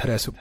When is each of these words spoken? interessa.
interessa. 0.00 0.32